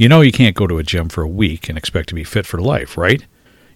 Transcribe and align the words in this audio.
You 0.00 0.08
know 0.08 0.22
you 0.22 0.32
can't 0.32 0.56
go 0.56 0.66
to 0.66 0.78
a 0.78 0.82
gym 0.82 1.10
for 1.10 1.20
a 1.20 1.28
week 1.28 1.68
and 1.68 1.76
expect 1.76 2.08
to 2.08 2.14
be 2.14 2.24
fit 2.24 2.46
for 2.46 2.58
life, 2.58 2.96
right? 2.96 3.22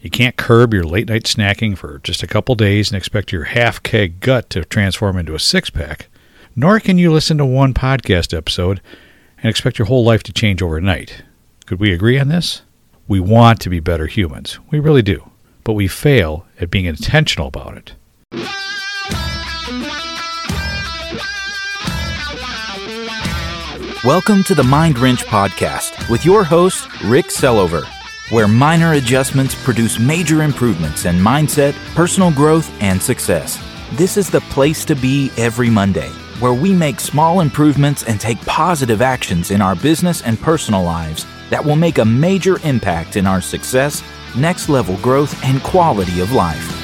You 0.00 0.08
can't 0.08 0.38
curb 0.38 0.72
your 0.72 0.82
late 0.82 1.06
night 1.06 1.24
snacking 1.24 1.76
for 1.76 1.98
just 1.98 2.22
a 2.22 2.26
couple 2.26 2.54
days 2.54 2.90
and 2.90 2.96
expect 2.96 3.30
your 3.30 3.44
half 3.44 3.82
keg 3.82 4.20
gut 4.20 4.48
to 4.48 4.64
transform 4.64 5.18
into 5.18 5.34
a 5.34 5.38
six 5.38 5.68
pack. 5.68 6.06
Nor 6.56 6.80
can 6.80 6.96
you 6.96 7.12
listen 7.12 7.36
to 7.36 7.44
one 7.44 7.74
podcast 7.74 8.34
episode 8.34 8.80
and 9.36 9.50
expect 9.50 9.78
your 9.78 9.84
whole 9.84 10.02
life 10.02 10.22
to 10.22 10.32
change 10.32 10.62
overnight. 10.62 11.24
Could 11.66 11.78
we 11.78 11.92
agree 11.92 12.18
on 12.18 12.28
this? 12.28 12.62
We 13.06 13.20
want 13.20 13.60
to 13.60 13.68
be 13.68 13.80
better 13.80 14.06
humans. 14.06 14.58
We 14.70 14.80
really 14.80 15.02
do. 15.02 15.30
But 15.62 15.74
we 15.74 15.88
fail 15.88 16.46
at 16.58 16.70
being 16.70 16.86
intentional 16.86 17.48
about 17.48 17.76
it. 17.76 17.92
Welcome 24.04 24.44
to 24.44 24.54
the 24.54 24.62
Mind 24.62 24.98
Wrench 24.98 25.24
Podcast 25.24 26.10
with 26.10 26.26
your 26.26 26.44
host, 26.44 26.86
Rick 27.04 27.28
Sellover, 27.28 27.86
where 28.30 28.46
minor 28.46 28.92
adjustments 28.92 29.54
produce 29.54 29.98
major 29.98 30.42
improvements 30.42 31.06
in 31.06 31.16
mindset, 31.16 31.72
personal 31.94 32.30
growth, 32.30 32.70
and 32.82 33.02
success. 33.02 33.58
This 33.92 34.18
is 34.18 34.28
the 34.28 34.42
place 34.42 34.84
to 34.84 34.94
be 34.94 35.32
every 35.38 35.70
Monday, 35.70 36.10
where 36.38 36.52
we 36.52 36.74
make 36.74 37.00
small 37.00 37.40
improvements 37.40 38.02
and 38.02 38.20
take 38.20 38.38
positive 38.42 39.00
actions 39.00 39.50
in 39.50 39.62
our 39.62 39.74
business 39.74 40.20
and 40.20 40.38
personal 40.38 40.82
lives 40.82 41.24
that 41.48 41.64
will 41.64 41.74
make 41.74 41.96
a 41.96 42.04
major 42.04 42.58
impact 42.62 43.16
in 43.16 43.26
our 43.26 43.40
success, 43.40 44.02
next 44.36 44.68
level 44.68 44.98
growth, 44.98 45.42
and 45.42 45.62
quality 45.62 46.20
of 46.20 46.30
life. 46.30 46.83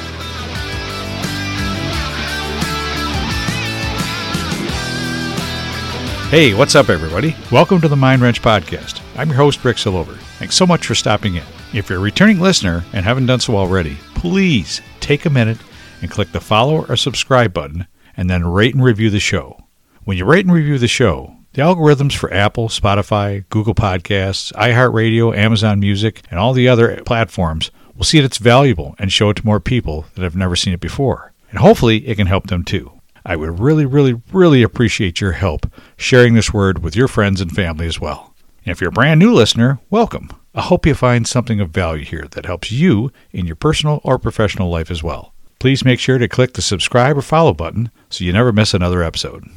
Hey, 6.31 6.55
what's 6.55 6.77
up, 6.77 6.91
everybody? 6.91 7.35
Welcome 7.51 7.81
to 7.81 7.89
the 7.89 7.97
Mind 7.97 8.23
Wrench 8.23 8.41
Podcast. 8.41 9.01
I'm 9.19 9.31
your 9.31 9.37
host, 9.37 9.65
Rick 9.65 9.79
Silver. 9.79 10.15
Thanks 10.39 10.55
so 10.55 10.65
much 10.65 10.87
for 10.87 10.95
stopping 10.95 11.35
in. 11.35 11.43
If 11.75 11.91
you're 11.91 11.99
a 11.99 12.01
returning 12.03 12.39
listener 12.39 12.85
and 12.93 13.05
haven't 13.05 13.27
done 13.27 13.41
so 13.41 13.57
already, 13.57 13.97
please 14.15 14.81
take 15.01 15.27
a 15.27 15.31
minute 15.31 15.59
and 16.01 16.09
click 16.09 16.31
the 16.31 16.41
follow 16.41 16.87
or 16.87 16.95
subscribe 16.95 17.53
button 17.53 17.89
and 18.17 18.31
then 18.31 18.47
rate 18.47 18.77
and 18.77 18.85
review 18.85 19.11
the 19.11 19.19
show. 19.19 19.59
When 20.05 20.17
you 20.17 20.25
rate 20.25 20.47
and 20.47 20.55
review 20.55 20.79
the 20.79 20.87
show, 20.87 21.35
the 21.55 21.63
algorithms 21.63 22.17
for 22.17 22.33
Apple, 22.33 22.69
Spotify, 22.69 23.45
Google 23.49 23.75
Podcasts, 23.75 24.53
iHeartRadio, 24.53 25.37
Amazon 25.37 25.81
Music, 25.81 26.23
and 26.31 26.39
all 26.39 26.53
the 26.53 26.69
other 26.69 27.03
platforms 27.03 27.73
will 27.97 28.05
see 28.05 28.21
that 28.21 28.27
it's 28.27 28.39
valuable 28.39 28.95
and 29.01 29.13
show 29.13 29.31
it 29.31 29.39
to 29.39 29.45
more 29.45 29.59
people 29.59 30.07
that 30.15 30.23
have 30.23 30.37
never 30.37 30.55
seen 30.55 30.75
it 30.75 30.81
before. 30.81 31.33
And 31.51 31.59
hopefully, 31.59 32.07
it 32.07 32.15
can 32.15 32.29
help 32.29 32.47
them 32.47 32.63
too. 32.63 33.00
I 33.25 33.37
would 33.37 33.61
really, 33.61 33.87
really, 33.87 34.21
really 34.33 34.63
appreciate 34.63 35.21
your 35.21 35.33
help 35.33 35.71
sharing 35.97 36.35
this 36.35 36.53
word 36.53 36.83
with 36.83 36.97
your 36.97 37.09
friends 37.09 37.41
and 37.41 37.53
family 37.53 37.87
as 37.87 38.01
well. 38.01 38.35
And 38.65 38.73
if 38.73 38.81
you're 38.81 38.91
a 38.91 38.93
brand 38.93 39.21
new 39.21 39.33
listener, 39.33 39.79
welcome. 39.91 40.31
I 40.55 40.63
hope 40.63 40.87
you 40.87 40.95
find 40.95 41.27
something 41.27 41.61
of 41.61 41.71
value 41.71 42.05
here 42.05 42.27
that 42.33 42.47
helps 42.47 42.73
you 42.73 43.13
in 43.33 43.47
your 43.47 43.57
personal 43.57 44.01
or 44.05 44.19
professional 44.19 44.71
life 44.71 44.91
as 44.91 45.03
well. 45.03 45.33
Please 45.59 45.85
make 45.85 46.01
sure 46.01 46.19
to 46.19 46.29
click 46.29 46.55
the 46.55 46.63
subscribe 46.63 47.17
or 47.17 47.23
follow 47.23 47.53
button 47.53 47.91
so 48.09 48.25
you 48.25 48.33
never 48.33 48.53
miss 48.53 48.75
another 48.75 49.03
episode. 49.03 49.49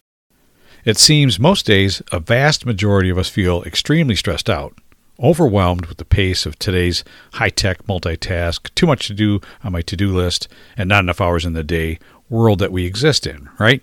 It 0.86 0.98
seems 0.98 1.40
most 1.40 1.66
days 1.66 2.02
a 2.12 2.20
vast 2.20 2.66
majority 2.66 3.10
of 3.10 3.18
us 3.18 3.30
feel 3.30 3.64
extremely 3.64 4.16
stressed 4.16 4.50
out, 4.50 4.78
overwhelmed 5.18 5.86
with 5.86 5.98
the 5.98 6.06
pace 6.06 6.46
of 6.46 6.60
today's 6.60 7.06
high 7.34 7.50
tech 7.50 7.84
multitask, 7.88 8.74
too 8.76 8.86
much 8.86 9.08
to 9.08 9.14
do 9.14 9.40
on 9.64 9.72
my 9.72 9.82
to 9.84 9.96
do 9.96 10.14
list, 10.14 10.50
and 10.76 10.90
not 10.90 11.04
enough 11.04 11.22
hours 11.22 11.46
in 11.46 11.54
the 11.54 11.64
day, 11.64 12.00
world 12.34 12.60
that 12.60 12.72
we 12.72 12.86
exist 12.86 13.26
in, 13.28 13.48
right? 13.60 13.82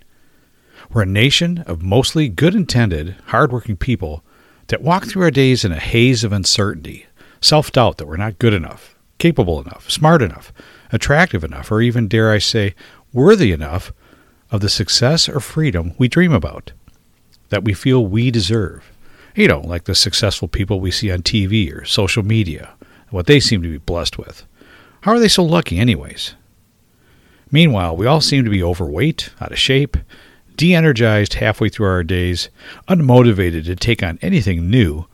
We're 0.92 1.02
a 1.02 1.06
nation 1.06 1.58
of 1.66 1.82
mostly 1.82 2.28
good 2.28 2.54
intended, 2.54 3.16
hardworking 3.26 3.76
people 3.76 4.24
that 4.66 4.82
walk 4.82 5.06
through 5.06 5.22
our 5.22 5.30
days 5.30 5.64
in 5.64 5.70
a 5.70 5.78
haze 5.78 6.24
of 6.24 6.32
uncertainty, 6.32 7.06
self 7.40 7.70
doubt 7.70 7.98
that 7.98 8.06
we're 8.06 8.16
not 8.16 8.40
good 8.40 8.52
enough, 8.52 8.96
capable 9.18 9.60
enough, 9.60 9.88
smart 9.88 10.20
enough, 10.20 10.52
attractive 10.90 11.44
enough, 11.44 11.70
or 11.70 11.80
even, 11.80 12.08
dare 12.08 12.32
I 12.32 12.38
say, 12.38 12.74
worthy 13.12 13.52
enough 13.52 13.92
of 14.50 14.60
the 14.60 14.68
success 14.68 15.28
or 15.28 15.38
freedom 15.38 15.94
we 15.96 16.08
dream 16.08 16.32
about, 16.32 16.72
that 17.50 17.64
we 17.64 17.72
feel 17.72 18.04
we 18.04 18.32
deserve. 18.32 18.90
You 19.36 19.46
know, 19.46 19.60
like 19.60 19.84
the 19.84 19.94
successful 19.94 20.48
people 20.48 20.80
we 20.80 20.90
see 20.90 21.12
on 21.12 21.22
TV 21.22 21.72
or 21.72 21.84
social 21.84 22.24
media, 22.24 22.70
what 23.10 23.26
they 23.26 23.38
seem 23.38 23.62
to 23.62 23.70
be 23.70 23.78
blessed 23.78 24.18
with. 24.18 24.44
How 25.02 25.12
are 25.12 25.20
they 25.20 25.28
so 25.28 25.44
lucky, 25.44 25.78
anyways? 25.78 26.34
Meanwhile, 27.50 27.96
we 27.96 28.06
all 28.06 28.20
seem 28.20 28.44
to 28.44 28.50
be 28.50 28.62
overweight, 28.62 29.30
out 29.40 29.52
of 29.52 29.58
shape, 29.58 29.96
de 30.56 30.74
energized 30.74 31.34
halfway 31.34 31.68
through 31.68 31.86
our 31.86 32.04
days, 32.04 32.48
unmotivated 32.88 33.64
to 33.64 33.74
take 33.74 34.02
on 34.02 34.18
anything 34.22 34.70
new, 34.70 35.06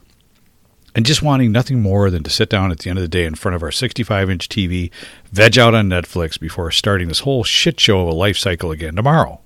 and 0.95 1.07
just 1.07 1.23
wanting 1.23 1.53
nothing 1.53 1.81
more 1.81 2.11
than 2.11 2.23
to 2.23 2.31
sit 2.31 2.51
down 2.51 2.71
at 2.71 2.81
the 2.81 2.91
end 2.91 2.99
of 2.99 3.03
the 3.03 3.09
day 3.09 3.25
in 3.25 3.35
front 3.35 3.55
of 3.55 3.63
our 3.63 3.71
65 3.71 4.29
inch 4.29 4.49
TV, 4.49 4.91
veg 5.33 5.59
out 5.59 5.75
on 5.75 5.89
Netflix 5.89 6.39
before 6.39 6.71
starting 6.71 7.09
this 7.09 7.21
whole 7.21 7.45
shit 7.45 7.79
show 7.81 8.01
of 8.01 8.09
a 8.09 8.13
life 8.13 8.37
cycle 8.37 8.71
again 8.71 8.97
tomorrow. 8.97 9.41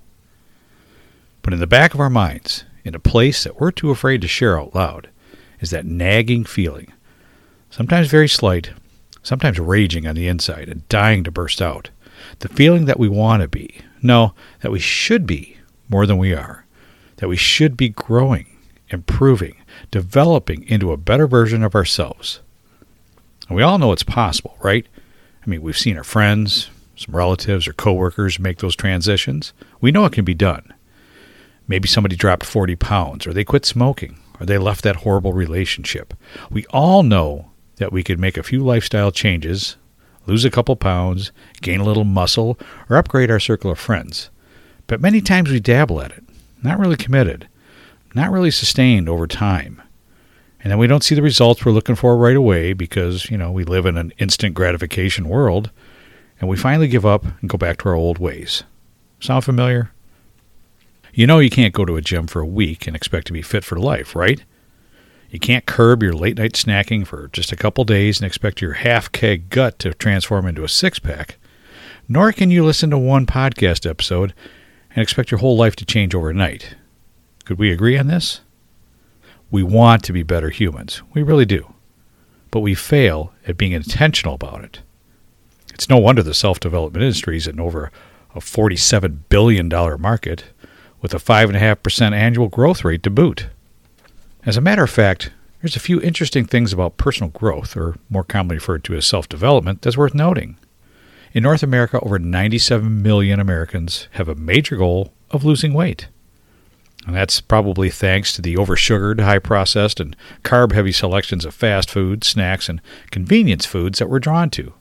But 1.41 1.53
in 1.53 1.59
the 1.59 1.67
back 1.67 1.93
of 1.93 1.99
our 1.99 2.09
minds, 2.09 2.65
in 2.83 2.95
a 2.95 2.99
place 2.99 3.43
that 3.43 3.59
we're 3.59 3.71
too 3.71 3.91
afraid 3.91 4.21
to 4.21 4.27
share 4.27 4.59
out 4.59 4.75
loud, 4.75 5.09
is 5.59 5.69
that 5.69 5.85
nagging 5.85 6.43
feeling, 6.43 6.91
sometimes 7.69 8.07
very 8.07 8.27
slight, 8.27 8.71
sometimes 9.23 9.59
raging 9.59 10.07
on 10.07 10.15
the 10.15 10.27
inside 10.27 10.67
and 10.67 10.87
dying 10.89 11.23
to 11.23 11.31
burst 11.31 11.61
out 11.61 11.89
the 12.41 12.49
feeling 12.49 12.85
that 12.85 12.99
we 12.99 13.07
want 13.07 13.41
to 13.41 13.47
be. 13.47 13.81
No, 14.01 14.33
that 14.61 14.71
we 14.71 14.79
should 14.79 15.25
be 15.25 15.57
more 15.89 16.05
than 16.05 16.17
we 16.17 16.33
are. 16.33 16.65
That 17.17 17.27
we 17.27 17.37
should 17.37 17.77
be 17.77 17.89
growing, 17.89 18.47
improving, 18.89 19.57
developing 19.91 20.67
into 20.67 20.91
a 20.91 20.97
better 20.97 21.27
version 21.27 21.63
of 21.63 21.75
ourselves. 21.75 22.41
And 23.47 23.55
we 23.55 23.63
all 23.63 23.77
know 23.77 23.91
it's 23.91 24.03
possible, 24.03 24.57
right? 24.61 24.85
I 25.45 25.49
mean, 25.49 25.61
we've 25.61 25.77
seen 25.77 25.97
our 25.97 26.03
friends, 26.03 26.69
some 26.95 27.15
relatives 27.15 27.67
or 27.67 27.73
coworkers 27.73 28.39
make 28.39 28.57
those 28.57 28.75
transitions. 28.75 29.53
We 29.79 29.91
know 29.91 30.05
it 30.05 30.13
can 30.13 30.25
be 30.25 30.33
done. 30.33 30.73
Maybe 31.67 31.87
somebody 31.87 32.15
dropped 32.15 32.45
40 32.45 32.75
pounds, 32.75 33.27
or 33.27 33.33
they 33.33 33.43
quit 33.43 33.65
smoking, 33.65 34.17
or 34.39 34.45
they 34.45 34.57
left 34.57 34.83
that 34.83 34.97
horrible 34.97 35.33
relationship. 35.33 36.13
We 36.49 36.65
all 36.67 37.03
know 37.03 37.51
that 37.77 37.93
we 37.93 38.03
could 38.03 38.19
make 38.19 38.37
a 38.37 38.43
few 38.43 38.63
lifestyle 38.63 39.11
changes 39.11 39.77
lose 40.27 40.45
a 40.45 40.51
couple 40.51 40.75
pounds, 40.75 41.31
gain 41.61 41.79
a 41.79 41.85
little 41.85 42.03
muscle, 42.03 42.57
or 42.89 42.97
upgrade 42.97 43.31
our 43.31 43.39
circle 43.39 43.71
of 43.71 43.79
friends. 43.79 44.29
But 44.87 45.01
many 45.01 45.21
times 45.21 45.49
we 45.49 45.59
dabble 45.59 46.01
at 46.01 46.11
it, 46.11 46.23
not 46.63 46.79
really 46.79 46.97
committed, 46.97 47.47
not 48.13 48.31
really 48.31 48.51
sustained 48.51 49.07
over 49.07 49.27
time. 49.27 49.81
And 50.63 50.69
then 50.69 50.77
we 50.77 50.87
don't 50.87 51.03
see 51.03 51.15
the 51.15 51.21
results 51.21 51.65
we're 51.65 51.71
looking 51.71 51.95
for 51.95 52.15
right 52.15 52.35
away 52.35 52.73
because, 52.73 53.29
you 53.31 53.37
know, 53.37 53.51
we 53.51 53.63
live 53.63 53.85
in 53.85 53.97
an 53.97 54.13
instant 54.19 54.53
gratification 54.53 55.27
world, 55.27 55.71
and 56.39 56.49
we 56.49 56.57
finally 56.57 56.87
give 56.87 57.05
up 57.05 57.25
and 57.41 57.49
go 57.49 57.57
back 57.57 57.77
to 57.79 57.89
our 57.89 57.95
old 57.95 58.19
ways. 58.19 58.63
Sound 59.19 59.43
familiar? 59.43 59.91
You 61.13 61.27
know 61.27 61.39
you 61.39 61.49
can't 61.49 61.73
go 61.73 61.85
to 61.85 61.97
a 61.97 62.01
gym 62.01 62.27
for 62.27 62.41
a 62.41 62.45
week 62.45 62.87
and 62.87 62.95
expect 62.95 63.27
to 63.27 63.33
be 63.33 63.41
fit 63.41 63.63
for 63.63 63.77
life, 63.77 64.15
right? 64.15 64.43
You 65.31 65.39
can't 65.39 65.65
curb 65.65 66.03
your 66.03 66.11
late 66.11 66.37
night 66.37 66.53
snacking 66.53 67.07
for 67.07 67.29
just 67.29 67.53
a 67.53 67.55
couple 67.55 67.85
days 67.85 68.19
and 68.19 68.27
expect 68.27 68.61
your 68.61 68.73
half 68.73 69.09
keg 69.13 69.49
gut 69.49 69.79
to 69.79 69.93
transform 69.93 70.45
into 70.45 70.65
a 70.65 70.69
six 70.69 70.99
pack. 70.99 71.37
Nor 72.09 72.33
can 72.33 72.51
you 72.51 72.65
listen 72.65 72.89
to 72.89 72.97
one 72.97 73.25
podcast 73.25 73.89
episode 73.89 74.33
and 74.93 75.01
expect 75.01 75.31
your 75.31 75.39
whole 75.39 75.55
life 75.55 75.77
to 75.77 75.85
change 75.85 76.13
overnight. 76.13 76.75
Could 77.45 77.57
we 77.57 77.71
agree 77.71 77.97
on 77.97 78.07
this? 78.07 78.41
We 79.49 79.63
want 79.63 80.03
to 80.03 80.13
be 80.13 80.21
better 80.21 80.49
humans. 80.49 81.01
We 81.13 81.23
really 81.23 81.45
do. 81.45 81.73
But 82.51 82.59
we 82.59 82.75
fail 82.75 83.31
at 83.47 83.57
being 83.57 83.71
intentional 83.71 84.35
about 84.35 84.65
it. 84.65 84.81
It's 85.73 85.89
no 85.89 85.97
wonder 85.97 86.21
the 86.21 86.33
self 86.33 86.59
development 86.59 87.03
industry 87.03 87.37
is 87.37 87.47
in 87.47 87.57
over 87.57 87.89
a 88.35 88.39
$47 88.39 89.19
billion 89.29 89.69
market 89.69 90.43
with 91.01 91.13
a 91.13 91.17
5.5% 91.17 92.11
annual 92.11 92.49
growth 92.49 92.83
rate 92.83 93.03
to 93.03 93.09
boot. 93.09 93.47
As 94.43 94.57
a 94.57 94.61
matter 94.61 94.83
of 94.83 94.89
fact, 94.89 95.31
there's 95.61 95.75
a 95.75 95.79
few 95.79 96.01
interesting 96.01 96.45
things 96.45 96.73
about 96.73 96.97
personal 96.97 97.29
growth, 97.29 97.77
or 97.77 97.97
more 98.09 98.23
commonly 98.23 98.55
referred 98.55 98.83
to 98.85 98.95
as 98.95 99.05
self 99.05 99.29
development, 99.29 99.81
that's 99.81 99.97
worth 99.97 100.15
noting. 100.15 100.57
In 101.33 101.43
North 101.43 101.61
America, 101.61 101.99
over 101.99 102.17
97 102.17 103.01
million 103.01 103.39
Americans 103.39 104.07
have 104.13 104.27
a 104.27 104.35
major 104.35 104.77
goal 104.77 105.13
of 105.29 105.45
losing 105.45 105.73
weight. 105.73 106.07
And 107.05 107.15
that's 107.15 107.39
probably 107.39 107.89
thanks 107.89 108.33
to 108.33 108.41
the 108.41 108.57
oversugared, 108.57 109.21
high 109.21 109.39
processed, 109.39 109.99
and 109.99 110.15
carb 110.43 110.71
heavy 110.71 110.91
selections 110.91 111.45
of 111.45 111.53
fast 111.53 111.89
food, 111.89 112.23
snacks, 112.23 112.67
and 112.67 112.81
convenience 113.11 113.65
foods 113.65 113.99
that 113.99 114.09
we're 114.09 114.19
drawn 114.19 114.49
to. 114.51 114.73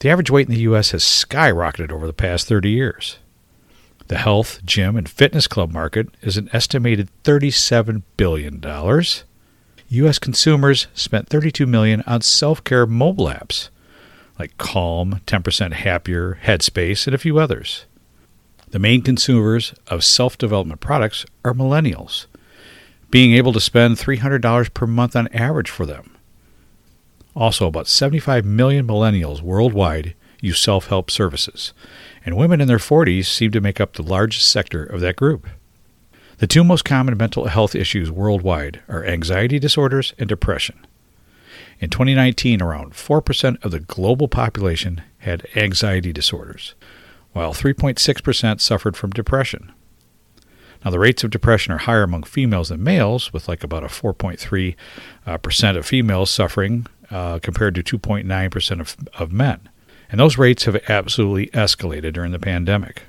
The 0.00 0.10
average 0.10 0.30
weight 0.30 0.48
in 0.48 0.54
the 0.54 0.60
U.S. 0.62 0.90
has 0.90 1.04
skyrocketed 1.04 1.92
over 1.92 2.06
the 2.06 2.12
past 2.12 2.48
30 2.48 2.68
years. 2.68 3.18
The 4.12 4.18
health, 4.18 4.62
gym, 4.66 4.98
and 4.98 5.08
fitness 5.08 5.46
club 5.46 5.72
market 5.72 6.06
is 6.20 6.36
an 6.36 6.50
estimated 6.52 7.08
$37 7.24 8.02
billion. 8.18 8.62
U.S. 9.88 10.18
consumers 10.18 10.86
spent 10.92 11.30
32 11.30 11.66
million 11.66 12.02
on 12.06 12.20
self-care 12.20 12.84
mobile 12.84 13.24
apps 13.24 13.70
like 14.38 14.58
Calm, 14.58 15.22
10% 15.26 15.72
Happier, 15.72 16.38
Headspace, 16.44 17.06
and 17.06 17.14
a 17.14 17.18
few 17.18 17.38
others. 17.38 17.86
The 18.68 18.78
main 18.78 19.00
consumers 19.00 19.72
of 19.86 20.04
self-development 20.04 20.80
products 20.80 21.24
are 21.42 21.54
millennials. 21.54 22.26
being 23.10 23.32
able 23.32 23.54
to 23.54 23.60
spend 23.60 23.96
$300 23.96 24.74
per 24.74 24.86
month 24.86 25.16
on 25.16 25.28
average 25.28 25.70
for 25.70 25.86
them. 25.86 26.14
Also, 27.34 27.66
about 27.66 27.88
75 27.88 28.44
million 28.44 28.86
millennials 28.86 29.40
worldwide 29.40 30.14
use 30.42 30.60
self 30.60 30.88
help 30.88 31.10
services, 31.10 31.72
and 32.24 32.36
women 32.36 32.60
in 32.60 32.68
their 32.68 32.78
40s 32.78 33.26
seem 33.26 33.50
to 33.50 33.60
make 33.60 33.80
up 33.80 33.94
the 33.94 34.02
largest 34.02 34.50
sector 34.50 34.84
of 34.84 35.00
that 35.00 35.16
group. 35.16 35.46
The 36.38 36.46
two 36.46 36.64
most 36.64 36.84
common 36.84 37.16
mental 37.16 37.46
health 37.46 37.74
issues 37.74 38.10
worldwide 38.10 38.80
are 38.88 39.04
anxiety 39.04 39.58
disorders 39.58 40.14
and 40.18 40.28
depression. 40.28 40.86
In 41.78 41.90
2019, 41.90 42.62
around 42.62 42.92
4% 42.92 43.64
of 43.64 43.70
the 43.70 43.80
global 43.80 44.28
population 44.28 45.02
had 45.18 45.46
anxiety 45.56 46.12
disorders, 46.12 46.74
while 47.32 47.52
3.6% 47.52 48.60
suffered 48.60 48.96
from 48.96 49.10
depression. 49.10 49.72
Now, 50.84 50.90
the 50.90 50.98
rates 50.98 51.22
of 51.22 51.30
depression 51.30 51.72
are 51.72 51.78
higher 51.78 52.02
among 52.02 52.24
females 52.24 52.70
than 52.70 52.82
males, 52.82 53.32
with 53.32 53.48
like 53.48 53.62
about 53.62 53.84
a 53.84 53.88
4.3% 53.88 54.74
uh, 55.26 55.78
of 55.78 55.86
females 55.86 56.30
suffering 56.30 56.86
uh, 57.10 57.38
compared 57.40 57.74
to 57.76 57.98
2.9% 57.98 58.80
of, 58.80 58.96
of 59.18 59.32
men. 59.32 59.68
And 60.12 60.20
those 60.20 60.36
rates 60.36 60.64
have 60.64 60.90
absolutely 60.90 61.46
escalated 61.48 62.12
during 62.12 62.32
the 62.32 62.38
pandemic. 62.38 63.04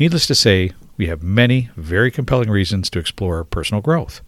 Needless 0.00 0.26
to 0.26 0.34
say, 0.34 0.72
we 0.96 1.06
have 1.08 1.22
many 1.22 1.68
very 1.76 2.10
compelling 2.10 2.48
reasons 2.48 2.88
to 2.90 2.98
explore 2.98 3.44
personal 3.44 3.82
growth. 3.82 4.22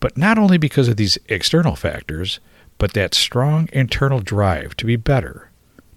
But 0.00 0.18
not 0.18 0.36
only 0.36 0.58
because 0.58 0.88
of 0.88 0.96
these 0.96 1.16
external 1.28 1.76
factors, 1.76 2.40
but 2.76 2.92
that 2.94 3.14
strong 3.14 3.68
internal 3.72 4.18
drive 4.18 4.76
to 4.78 4.84
be 4.84 4.96
better, 4.96 5.50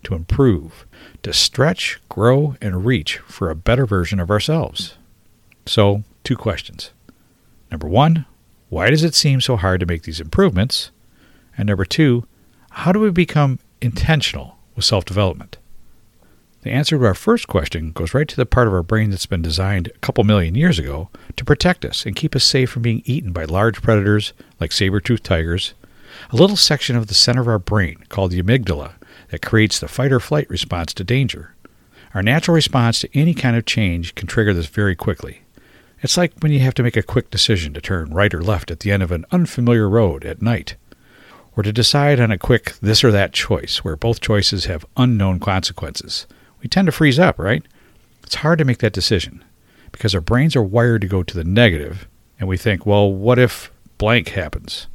to 0.03 0.13
improve, 0.13 0.85
to 1.23 1.33
stretch, 1.33 1.99
grow, 2.07 2.55
and 2.61 2.85
reach 2.85 3.17
for 3.19 3.49
a 3.49 3.55
better 3.55 3.87
version 3.87 4.19
of 4.19 4.29
ourselves. 4.29 4.95
So, 5.65 6.03
two 6.23 6.35
questions. 6.35 6.91
Number 7.71 7.87
one, 7.87 8.27
why 8.69 8.91
does 8.91 9.03
it 9.03 9.15
seem 9.15 9.41
so 9.41 9.55
hard 9.55 9.79
to 9.79 9.87
make 9.87 10.03
these 10.03 10.21
improvements? 10.21 10.91
And 11.57 11.67
number 11.67 11.85
two, 11.85 12.27
how 12.69 12.91
do 12.91 12.99
we 12.99 13.09
become 13.09 13.57
intentional 13.81 14.52
with 14.75 14.85
self 14.85 15.05
development? 15.05 15.57
The 16.63 16.71
answer 16.71 16.97
to 16.97 17.05
our 17.05 17.13
first 17.13 17.47
question 17.47 17.91
goes 17.91 18.13
right 18.13 18.27
to 18.27 18.37
the 18.37 18.45
part 18.45 18.67
of 18.67 18.73
our 18.73 18.83
brain 18.83 19.09
that's 19.09 19.25
been 19.25 19.41
designed 19.41 19.87
a 19.87 19.99
couple 19.99 20.23
million 20.23 20.55
years 20.55 20.79
ago 20.79 21.09
to 21.35 21.43
protect 21.43 21.83
us 21.83 22.05
and 22.05 22.15
keep 22.15 22.35
us 22.37 22.45
safe 22.45 22.69
from 22.69 22.83
being 22.83 23.01
eaten 23.03 23.33
by 23.33 23.43
large 23.43 23.81
predators 23.81 24.31
like 24.61 24.71
saber 24.71 25.01
toothed 25.01 25.25
tigers. 25.25 25.73
A 26.31 26.37
little 26.37 26.55
section 26.55 26.95
of 26.95 27.07
the 27.07 27.13
center 27.13 27.41
of 27.41 27.49
our 27.49 27.59
brain 27.59 27.97
called 28.07 28.31
the 28.31 28.41
amygdala 28.41 28.93
that 29.29 29.41
creates 29.41 29.77
the 29.77 29.89
fight 29.89 30.13
or 30.13 30.21
flight 30.21 30.49
response 30.49 30.93
to 30.93 31.03
danger. 31.03 31.53
Our 32.13 32.23
natural 32.23 32.55
response 32.55 33.01
to 33.01 33.09
any 33.17 33.33
kind 33.33 33.57
of 33.57 33.65
change 33.65 34.15
can 34.15 34.27
trigger 34.27 34.53
this 34.53 34.67
very 34.67 34.95
quickly. 34.95 35.41
It's 36.01 36.15
like 36.17 36.33
when 36.39 36.51
you 36.51 36.59
have 36.59 36.75
to 36.75 36.83
make 36.83 36.95
a 36.95 37.03
quick 37.03 37.29
decision 37.29 37.73
to 37.73 37.81
turn 37.81 38.11
right 38.11 38.33
or 38.33 38.41
left 38.41 38.71
at 38.71 38.81
the 38.81 38.91
end 38.91 39.03
of 39.03 39.11
an 39.11 39.25
unfamiliar 39.31 39.89
road 39.89 40.23
at 40.23 40.41
night 40.41 40.75
or 41.55 41.63
to 41.63 41.71
decide 41.71 42.19
on 42.19 42.31
a 42.31 42.37
quick 42.37 42.73
this 42.81 43.03
or 43.03 43.11
that 43.11 43.33
choice 43.33 43.83
where 43.83 43.95
both 43.95 44.21
choices 44.21 44.65
have 44.65 44.85
unknown 44.97 45.39
consequences. 45.39 46.25
We 46.61 46.69
tend 46.69 46.87
to 46.87 46.91
freeze 46.91 47.19
up, 47.19 47.37
right? 47.37 47.63
It's 48.23 48.35
hard 48.35 48.59
to 48.59 48.65
make 48.65 48.79
that 48.79 48.93
decision 48.93 49.43
because 49.91 50.15
our 50.15 50.21
brains 50.21 50.55
are 50.55 50.63
wired 50.63 51.01
to 51.01 51.07
go 51.07 51.23
to 51.23 51.35
the 51.35 51.43
negative 51.43 52.07
and 52.39 52.49
we 52.49 52.57
think, 52.57 52.85
well, 52.85 53.11
what 53.11 53.39
if 53.39 53.71
blank 53.97 54.29
happens? 54.29 54.87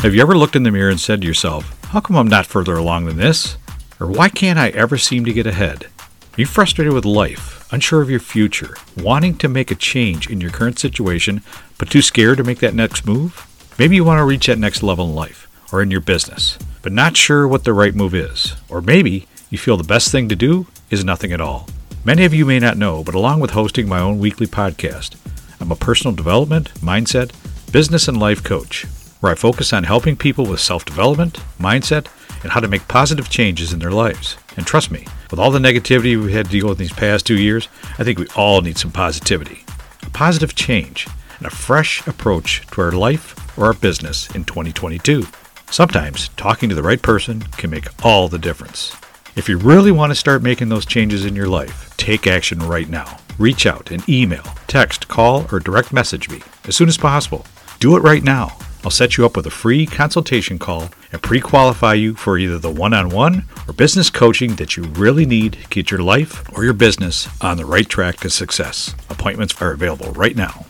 Have 0.00 0.14
you 0.14 0.22
ever 0.22 0.36
looked 0.36 0.56
in 0.56 0.62
the 0.62 0.70
mirror 0.70 0.90
and 0.90 1.00
said 1.00 1.20
to 1.20 1.26
yourself, 1.26 1.82
how 1.86 2.00
come 2.00 2.16
I'm 2.16 2.28
not 2.28 2.46
further 2.46 2.74
along 2.74 3.06
than 3.06 3.16
this? 3.16 3.56
Or 3.98 4.06
why 4.06 4.28
can't 4.28 4.58
I 4.58 4.68
ever 4.70 4.98
seem 4.98 5.24
to 5.24 5.32
get 5.32 5.46
ahead? 5.46 5.84
Are 5.84 6.40
you 6.40 6.46
frustrated 6.46 6.92
with 6.92 7.04
life, 7.04 7.66
unsure 7.72 8.02
of 8.02 8.10
your 8.10 8.20
future, 8.20 8.76
wanting 8.96 9.36
to 9.38 9.48
make 9.48 9.70
a 9.70 9.74
change 9.74 10.28
in 10.28 10.40
your 10.40 10.50
current 10.50 10.78
situation, 10.78 11.42
but 11.78 11.90
too 11.90 12.02
scared 12.02 12.36
to 12.38 12.44
make 12.44 12.58
that 12.58 12.74
next 12.74 13.06
move? 13.06 13.46
Maybe 13.78 13.94
you 13.96 14.04
want 14.04 14.18
to 14.20 14.24
reach 14.24 14.46
that 14.46 14.58
next 14.58 14.82
level 14.82 15.06
in 15.06 15.14
life 15.14 15.46
or 15.70 15.82
in 15.82 15.90
your 15.90 16.00
business, 16.00 16.58
but 16.80 16.92
not 16.92 17.14
sure 17.14 17.46
what 17.46 17.64
the 17.64 17.74
right 17.74 17.94
move 17.94 18.14
is. 18.14 18.56
Or 18.70 18.80
maybe 18.80 19.28
you 19.50 19.58
feel 19.58 19.76
the 19.76 19.84
best 19.84 20.10
thing 20.10 20.30
to 20.30 20.36
do 20.36 20.66
is 20.88 21.04
nothing 21.04 21.30
at 21.30 21.42
all. 21.42 21.68
Many 22.02 22.24
of 22.24 22.32
you 22.32 22.46
may 22.46 22.58
not 22.58 22.78
know, 22.78 23.04
but 23.04 23.14
along 23.14 23.40
with 23.40 23.50
hosting 23.50 23.86
my 23.86 24.00
own 24.00 24.18
weekly 24.18 24.46
podcast, 24.46 25.16
I'm 25.60 25.70
a 25.70 25.76
personal 25.76 26.16
development, 26.16 26.72
mindset, 26.80 27.32
business, 27.70 28.08
and 28.08 28.18
life 28.18 28.42
coach, 28.42 28.86
where 29.20 29.32
I 29.32 29.34
focus 29.34 29.74
on 29.74 29.84
helping 29.84 30.16
people 30.16 30.46
with 30.46 30.60
self 30.60 30.86
development, 30.86 31.38
mindset, 31.58 32.06
and 32.42 32.52
how 32.52 32.60
to 32.60 32.68
make 32.68 32.88
positive 32.88 33.28
changes 33.28 33.74
in 33.74 33.78
their 33.78 33.90
lives. 33.90 34.38
And 34.56 34.66
trust 34.66 34.90
me, 34.90 35.06
with 35.30 35.38
all 35.38 35.50
the 35.50 35.58
negativity 35.58 36.18
we've 36.18 36.32
had 36.32 36.46
to 36.46 36.52
deal 36.52 36.68
with 36.68 36.78
these 36.78 36.92
past 36.92 37.26
two 37.26 37.38
years, 37.38 37.68
I 37.98 38.04
think 38.04 38.18
we 38.18 38.26
all 38.36 38.62
need 38.62 38.78
some 38.78 38.92
positivity. 38.92 39.64
A 40.02 40.10
positive 40.10 40.54
change 40.54 41.06
and 41.38 41.46
a 41.46 41.50
fresh 41.50 42.06
approach 42.06 42.66
to 42.68 42.80
our 42.80 42.92
life 42.92 43.58
or 43.58 43.66
our 43.66 43.74
business 43.74 44.34
in 44.34 44.44
2022. 44.44 45.26
Sometimes 45.70 46.28
talking 46.30 46.68
to 46.68 46.74
the 46.74 46.82
right 46.82 47.02
person 47.02 47.42
can 47.42 47.70
make 47.70 47.88
all 48.04 48.28
the 48.28 48.38
difference. 48.38 48.94
If 49.34 49.48
you 49.48 49.58
really 49.58 49.92
want 49.92 50.10
to 50.10 50.14
start 50.14 50.42
making 50.42 50.68
those 50.68 50.86
changes 50.86 51.24
in 51.24 51.36
your 51.36 51.48
life, 51.48 51.94
take 51.96 52.26
action 52.26 52.58
right 52.60 52.88
now. 52.88 53.18
Reach 53.38 53.66
out 53.66 53.90
and 53.90 54.08
email, 54.08 54.44
text, 54.66 55.08
call, 55.08 55.46
or 55.52 55.60
direct 55.60 55.92
message 55.92 56.30
me 56.30 56.40
as 56.64 56.76
soon 56.76 56.88
as 56.88 56.96
possible. 56.96 57.44
Do 57.78 57.96
it 57.96 58.00
right 58.00 58.22
now. 58.22 58.56
I'll 58.84 58.90
set 58.90 59.16
you 59.16 59.26
up 59.26 59.36
with 59.36 59.46
a 59.46 59.50
free 59.50 59.84
consultation 59.84 60.58
call 60.58 60.90
and 61.10 61.20
pre 61.20 61.40
qualify 61.40 61.94
you 61.94 62.14
for 62.14 62.38
either 62.38 62.58
the 62.58 62.70
one 62.70 62.94
on 62.94 63.10
one 63.10 63.44
or 63.66 63.72
business 63.72 64.10
coaching 64.10 64.54
that 64.56 64.76
you 64.76 64.84
really 64.84 65.26
need 65.26 65.54
to 65.54 65.68
get 65.68 65.90
your 65.90 66.02
life 66.02 66.48
or 66.56 66.64
your 66.64 66.72
business 66.72 67.28
on 67.42 67.56
the 67.56 67.64
right 67.64 67.88
track 67.88 68.18
to 68.18 68.30
success. 68.30 68.94
Appointments 69.10 69.60
are 69.60 69.72
available 69.72 70.12
right 70.12 70.36
now. 70.36 70.65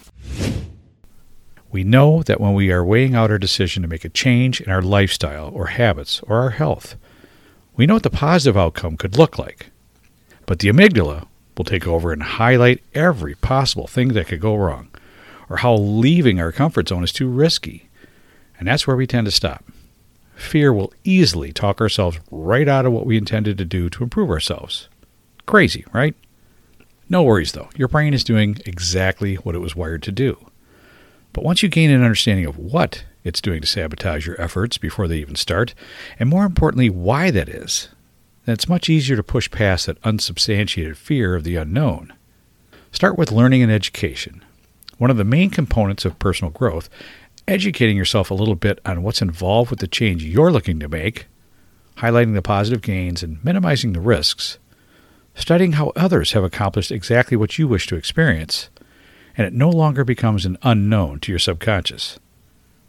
We 1.76 1.84
know 1.84 2.23
that 2.23 2.40
when 2.40 2.55
we 2.55 2.73
are 2.73 2.82
weighing 2.82 3.14
out 3.14 3.31
our 3.31 3.37
decision 3.37 3.82
to 3.82 3.88
make 3.88 4.06
a 4.06 4.08
change 4.08 4.62
in 4.62 4.73
our 4.73 4.81
lifestyle 4.81 5.50
or 5.52 5.67
habits 5.67 6.23
or 6.23 6.40
our 6.40 6.49
health, 6.49 6.96
we 7.76 7.84
know 7.84 7.93
what 7.93 8.02
the 8.02 8.08
positive 8.08 8.56
outcome 8.56 8.96
could 8.96 9.19
look 9.19 9.38
like. 9.38 9.67
But 10.46 10.61
the 10.61 10.70
amygdala 10.70 11.26
will 11.55 11.67
take 11.67 11.87
over 11.87 12.14
and 12.14 12.23
highlight 12.23 12.82
every 12.94 13.34
possible 13.34 13.87
thing 13.87 14.14
that 14.14 14.26
could 14.26 14.40
go 14.40 14.56
wrong, 14.56 14.88
or 15.50 15.58
how 15.58 15.75
leaving 15.75 16.40
our 16.40 16.50
comfort 16.50 16.88
zone 16.88 17.05
is 17.05 17.12
too 17.12 17.28
risky. 17.28 17.90
And 18.58 18.67
that's 18.67 18.87
where 18.87 18.96
we 18.96 19.06
tend 19.06 19.26
to 19.26 19.31
stop. 19.31 19.62
Fear 20.34 20.73
will 20.73 20.94
easily 21.05 21.52
talk 21.52 21.82
ourselves 21.82 22.19
right 22.31 22.69
out 22.69 22.87
of 22.87 22.93
what 22.94 23.05
we 23.05 23.19
intended 23.19 23.58
to 23.58 23.67
do 23.67 23.90
to 23.90 24.02
improve 24.02 24.31
ourselves. 24.31 24.88
Crazy, 25.44 25.84
right? 25.93 26.14
No 27.11 27.23
worries 27.23 27.52
though, 27.52 27.69
your 27.76 27.88
brain 27.88 28.14
is 28.14 28.25
doing 28.25 28.56
exactly 28.64 29.34
what 29.34 29.55
it 29.55 29.58
was 29.61 29.76
wired 29.76 30.02
to 30.05 30.11
do. 30.11 30.38
But 31.37 31.44
once 31.44 31.62
you 31.62 31.69
gain 31.69 31.91
an 31.91 32.03
understanding 32.03 32.47
of 32.47 32.56
what 32.56 33.05
it's 33.23 33.43
doing 33.43 33.61
to 33.61 33.67
sabotage 33.67 34.27
your 34.27 34.41
efforts 34.41 34.79
before 34.79 35.07
they 35.07 35.19
even 35.19 35.37
start, 35.37 35.75
and 36.19 36.31
more 36.31 36.47
importantly, 36.47 36.88
why 36.88 37.31
that 37.31 37.47
is, 37.47 37.90
then 38.47 38.55
it's 38.55 38.71
much 38.71 38.88
easier 38.88 39.16
to 39.16 39.23
push 39.23 39.50
past 39.50 39.85
that 39.85 39.99
unsubstantiated 40.02 40.97
fear 40.97 41.35
of 41.35 41.45
the 41.45 41.57
unknown. 41.57 42.14
Start 42.90 43.19
with 43.19 43.33
learning 43.33 43.62
and 43.62 43.71
education. 43.71 44.43
One 44.97 45.11
of 45.11 45.19
the 45.19 45.25
main 45.25 45.50
components 45.50 46.07
of 46.07 46.19
personal 46.19 46.52
growth, 46.52 46.88
educating 47.47 47.99
yourself 47.99 48.31
a 48.31 48.35
little 48.35 48.55
bit 48.55 48.81
on 48.87 49.02
what's 49.02 49.21
involved 49.21 49.69
with 49.69 49.81
the 49.81 49.87
change 49.87 50.25
you're 50.25 50.50
looking 50.50 50.81
to 50.81 50.88
make, 50.88 51.26
highlighting 51.99 52.33
the 52.33 52.40
positive 52.40 52.81
gains 52.81 53.23
and 53.23 53.45
minimizing 53.45 53.93
the 53.93 54.00
risks, 54.00 54.57
studying 55.35 55.73
how 55.73 55.93
others 55.97 56.33
have 56.33 56.45
accomplished 56.45 56.90
exactly 56.90 57.37
what 57.37 57.59
you 57.59 57.69
wish 57.69 57.87
to 57.88 57.97
experience, 57.97 58.71
and 59.37 59.47
it 59.47 59.52
no 59.52 59.69
longer 59.69 60.05
becomes 60.05 60.47
an 60.47 60.59
unknown 60.62 61.21
to 61.21 61.33
your 61.33 61.38
subconscious. 61.38 62.19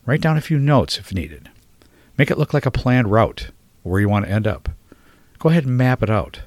Write 0.06 0.22
down 0.22 0.38
a 0.38 0.42
few 0.42 0.58
notes 0.58 0.98
if 0.98 1.14
needed. 1.14 1.50
Make 2.18 2.32
it 2.32 2.38
look 2.38 2.54
like 2.54 2.66
a 2.66 2.72
planned 2.72 3.12
route 3.12 3.50
where 3.84 4.00
you 4.00 4.10
want 4.10 4.26
to 4.26 4.32
end 4.32 4.48
up. 4.48 4.70
Go 5.40 5.50
ahead 5.50 5.66
and 5.66 5.78
map 5.78 6.02
it 6.02 6.10
out. 6.10 6.42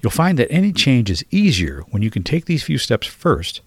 You'll 0.00 0.10
find 0.10 0.38
that 0.38 0.50
any 0.50 0.72
change 0.72 1.10
is 1.10 1.24
easier 1.30 1.82
when 1.90 2.02
you 2.02 2.10
can 2.10 2.22
take 2.22 2.46
these 2.46 2.64
few 2.64 2.78
steps 2.78 3.06
first, 3.06 3.60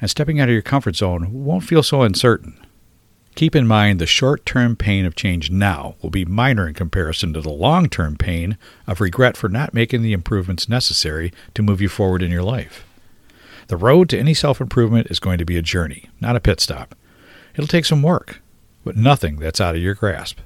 and 0.00 0.10
stepping 0.10 0.40
out 0.40 0.48
of 0.48 0.52
your 0.52 0.62
comfort 0.62 0.96
zone 0.96 1.44
won't 1.44 1.64
feel 1.64 1.82
so 1.82 2.02
uncertain. 2.02 2.58
Keep 3.34 3.56
in 3.56 3.66
mind 3.66 3.98
the 3.98 4.06
short 4.06 4.44
term 4.44 4.76
pain 4.76 5.04
of 5.06 5.14
change 5.14 5.50
now 5.50 5.94
will 6.02 6.10
be 6.10 6.24
minor 6.24 6.68
in 6.68 6.74
comparison 6.74 7.32
to 7.32 7.40
the 7.40 7.50
long 7.50 7.88
term 7.88 8.16
pain 8.16 8.58
of 8.86 9.00
regret 9.00 9.36
for 9.36 9.48
not 9.48 9.72
making 9.72 10.02
the 10.02 10.12
improvements 10.12 10.68
necessary 10.68 11.32
to 11.54 11.62
move 11.62 11.80
you 11.80 11.88
forward 11.88 12.22
in 12.22 12.30
your 12.30 12.42
life. 12.42 12.84
The 13.68 13.76
road 13.76 14.08
to 14.10 14.18
any 14.18 14.34
self 14.34 14.60
improvement 14.60 15.08
is 15.10 15.20
going 15.20 15.38
to 15.38 15.44
be 15.44 15.56
a 15.56 15.62
journey, 15.62 16.08
not 16.20 16.36
a 16.36 16.40
pit 16.40 16.60
stop. 16.60 16.94
It'll 17.54 17.68
take 17.68 17.84
some 17.84 18.02
work, 18.02 18.40
but 18.84 18.96
nothing 18.96 19.36
that's 19.36 19.60
out 19.60 19.74
of 19.74 19.82
your 19.82 19.94
grasp. 19.94 20.38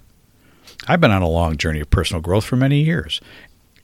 I've 0.89 1.01
been 1.01 1.11
on 1.11 1.23
a 1.23 1.29
long 1.29 1.57
journey 1.57 1.81
of 1.81 1.91
personal 1.91 2.21
growth 2.21 2.45
for 2.45 2.57
many 2.57 2.83
years, 2.83 3.21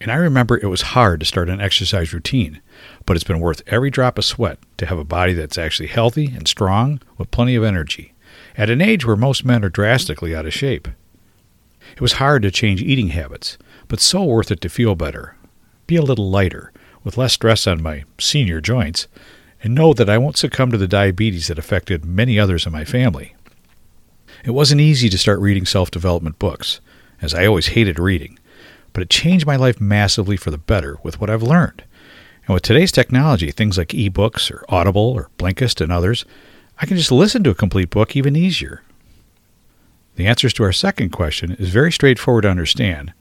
and 0.01 0.11
I 0.11 0.17
remember 0.17 0.59
it 0.59 0.67
was 0.67 0.83
hard 0.83 1.21
to 1.21 1.27
start 1.27 1.49
an 1.49 1.61
exercise 1.61 2.13
routine, 2.13 2.61
but 3.07 3.17
it's 3.17 3.25
been 3.25 3.41
worth 3.41 3.63
every 3.67 3.91
drop 3.91 4.19
of 4.19 4.25
sweat 4.25 4.59
to 4.79 4.87
have 4.87 4.99
a 4.99 5.05
body 5.05 5.33
that's 5.33 5.59
actually 5.59 5.89
healthy 5.89 6.27
and 6.27 6.47
strong 6.49 7.01
with 7.19 7.31
plenty 7.31 7.55
of 7.55 7.65
energy, 7.65 8.13
at 8.57 8.69
an 8.69 8.81
age 8.81 9.07
where 9.07 9.17
most 9.17 9.45
men 9.45 9.65
are 9.65 9.69
drastically 9.69 10.35
out 10.35 10.47
of 10.47 10.53
shape. 10.53 10.89
It 11.95 12.01
was 12.01 12.15
hard 12.15 12.43
to 12.43 12.51
change 12.51 12.83
eating 12.83 13.09
habits, 13.09 13.59
but 13.89 14.01
so 14.01 14.25
worth 14.25 14.51
it 14.51 14.61
to 14.63 14.69
feel 14.69 14.95
better, 14.95 15.37
be 15.87 15.97
a 15.97 16.03
little 16.03 16.31
lighter, 16.31 16.73
with 17.05 17.17
less 17.17 17.33
stress 17.33 17.67
on 17.67 17.83
my 17.83 18.05
senior 18.19 18.61
joints, 18.61 19.09
and 19.63 19.75
know 19.75 19.93
that 19.93 20.11
I 20.11 20.19
won't 20.19 20.37
succumb 20.37 20.71
to 20.73 20.79
the 20.79 20.89
diabetes 20.89 21.49
that 21.49 21.59
affected 21.59 22.05
many 22.05 22.39
others 22.39 22.67
in 22.67 22.73
my 22.73 22.85
family. 22.85 23.35
It 24.45 24.51
wasn't 24.51 24.81
easy 24.81 25.09
to 25.09 25.19
start 25.19 25.41
reading 25.41 25.67
self 25.67 25.91
development 25.91 26.39
books, 26.39 26.81
as 27.21 27.35
I 27.35 27.47
always 27.47 27.69
hated 27.69 27.99
reading, 27.99 28.39
but 28.93 29.03
it 29.03 29.11
changed 29.11 29.47
my 29.47 29.57
life 29.57 29.81
massively 29.81 30.37
for 30.37 30.51
the 30.51 30.59
better 30.59 30.99
with 31.03 31.21
what 31.21 31.31
I've 31.31 31.43
learned. 31.43 31.85
And 32.47 32.55
with 32.55 32.65
today's 32.65 32.91
technology, 32.91 33.53
things 33.53 33.79
like 33.79 33.89
ebooks 33.89 34.51
or 34.51 34.65
Audible 34.69 35.11
or 35.11 35.31
Blinkist 35.39 35.81
and 35.81 35.93
others, 35.93 36.25
I 36.81 36.87
can 36.87 36.97
just 36.97 37.13
listen 37.13 37.45
to 37.45 37.51
a 37.51 37.55
complete 37.55 37.91
book 37.91 38.17
even 38.17 38.35
easier. 38.35 38.83
The 40.17 40.27
answers 40.27 40.53
to 40.55 40.65
our 40.65 40.73
second 40.73 41.11
question 41.11 41.53
is 41.53 41.71
very 41.71 41.93
straightforward 41.93 42.43
to 42.43 42.51
understand, 42.51 43.13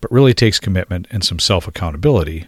but 0.00 0.12
really 0.12 0.34
takes 0.34 0.60
commitment 0.60 1.06
and 1.10 1.24
some 1.24 1.38
self 1.38 1.66
accountability. 1.66 2.46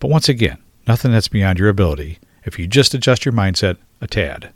But 0.00 0.10
once 0.10 0.28
again, 0.28 0.58
nothing 0.88 1.12
that's 1.12 1.28
beyond 1.28 1.58
your 1.58 1.68
ability 1.68 2.18
if 2.44 2.58
you 2.58 2.66
just 2.66 2.94
adjust 2.94 3.24
your 3.24 3.34
mindset 3.34 3.76
a 4.00 4.06
tad. 4.06 4.50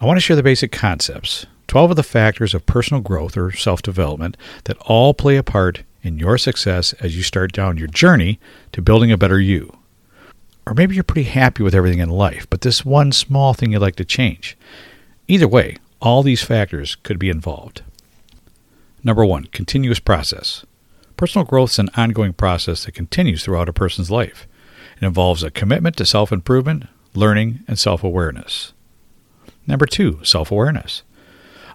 I 0.00 0.04
want 0.04 0.16
to 0.16 0.20
share 0.20 0.36
the 0.36 0.42
basic 0.42 0.72
concepts 0.72 1.46
12 1.68 1.92
of 1.92 1.96
the 1.96 2.02
factors 2.02 2.52
of 2.52 2.66
personal 2.66 3.00
growth 3.00 3.36
or 3.36 3.52
self 3.52 3.80
development 3.80 4.36
that 4.64 4.76
all 4.78 5.14
play 5.14 5.36
a 5.36 5.42
part 5.42 5.84
in 6.02 6.18
your 6.18 6.36
success 6.36 6.92
as 6.94 7.16
you 7.16 7.22
start 7.22 7.52
down 7.52 7.78
your 7.78 7.86
journey 7.86 8.40
to 8.72 8.82
building 8.82 9.12
a 9.12 9.16
better 9.16 9.40
you. 9.40 9.74
Or 10.66 10.74
maybe 10.74 10.94
you're 10.94 11.04
pretty 11.04 11.30
happy 11.30 11.62
with 11.62 11.74
everything 11.74 12.00
in 12.00 12.10
life, 12.10 12.46
but 12.50 12.60
this 12.60 12.84
one 12.84 13.12
small 13.12 13.54
thing 13.54 13.72
you'd 13.72 13.80
like 13.80 13.96
to 13.96 14.04
change. 14.04 14.56
Either 15.28 15.48
way, 15.48 15.76
all 16.00 16.22
these 16.22 16.42
factors 16.42 16.96
could 16.96 17.18
be 17.18 17.30
involved. 17.30 17.82
Number 19.04 19.24
one, 19.24 19.44
continuous 19.46 20.00
process. 20.00 20.64
Personal 21.22 21.46
growth 21.46 21.70
is 21.70 21.78
an 21.78 21.88
ongoing 21.94 22.32
process 22.32 22.84
that 22.84 22.96
continues 22.96 23.44
throughout 23.44 23.68
a 23.68 23.72
person's 23.72 24.10
life. 24.10 24.48
It 25.00 25.06
involves 25.06 25.44
a 25.44 25.52
commitment 25.52 25.96
to 25.98 26.04
self 26.04 26.32
improvement, 26.32 26.88
learning, 27.14 27.60
and 27.68 27.78
self 27.78 28.02
awareness. 28.02 28.72
Number 29.64 29.86
two, 29.86 30.18
self 30.24 30.50
awareness. 30.50 31.04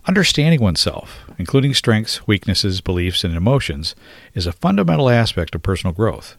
Understanding 0.05 0.59
oneself, 0.59 1.21
including 1.37 1.73
strengths, 1.73 2.27
weaknesses, 2.27 2.81
beliefs, 2.81 3.23
and 3.23 3.37
emotions, 3.37 3.95
is 4.33 4.47
a 4.47 4.51
fundamental 4.51 5.09
aspect 5.09 5.55
of 5.55 5.63
personal 5.63 5.93
growth. 5.93 6.35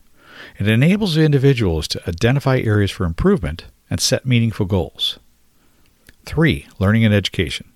It 0.59 0.69
enables 0.69 1.17
individuals 1.17 1.89
to 1.89 2.07
identify 2.07 2.59
areas 2.59 2.91
for 2.91 3.07
improvement 3.07 3.65
and 3.89 4.03
set 4.03 4.27
meaningful 4.27 4.67
goals. 4.67 5.19
3. 6.27 6.67
Learning 6.79 7.07
and 7.07 7.15
education. 7.15 7.73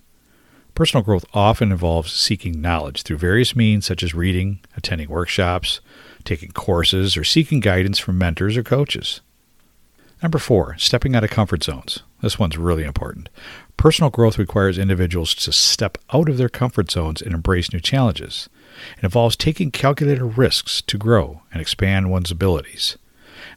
Personal 0.74 1.04
growth 1.04 1.26
often 1.34 1.70
involves 1.70 2.12
seeking 2.12 2.60
knowledge 2.60 3.02
through 3.02 3.18
various 3.18 3.54
means 3.54 3.84
such 3.84 4.02
as 4.02 4.14
reading, 4.14 4.60
attending 4.76 5.08
workshops, 5.08 5.80
taking 6.24 6.50
courses, 6.52 7.16
or 7.16 7.24
seeking 7.24 7.60
guidance 7.60 7.98
from 7.98 8.16
mentors 8.16 8.56
or 8.56 8.62
coaches. 8.62 9.20
Number 10.22 10.38
four, 10.38 10.76
stepping 10.78 11.14
out 11.14 11.24
of 11.24 11.30
comfort 11.30 11.64
zones. 11.64 12.04
This 12.22 12.38
one's 12.38 12.56
really 12.56 12.84
important. 12.84 13.28
Personal 13.76 14.10
growth 14.10 14.38
requires 14.38 14.78
individuals 14.78 15.34
to 15.34 15.52
step 15.52 15.98
out 16.14 16.28
of 16.28 16.38
their 16.38 16.48
comfort 16.48 16.90
zones 16.90 17.20
and 17.20 17.34
embrace 17.34 17.72
new 17.72 17.80
challenges. 17.80 18.48
It 18.96 19.04
involves 19.04 19.36
taking 19.36 19.72
calculated 19.72 20.38
risks 20.38 20.80
to 20.82 20.96
grow 20.96 21.42
and 21.52 21.60
expand 21.60 22.10
one's 22.10 22.30
abilities. 22.30 22.96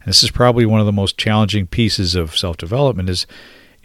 And 0.00 0.06
this 0.06 0.24
is 0.24 0.32
probably 0.32 0.66
one 0.66 0.80
of 0.80 0.86
the 0.86 0.92
most 0.92 1.16
challenging 1.16 1.68
pieces 1.68 2.16
of 2.16 2.36
self-development 2.36 3.08
is 3.08 3.26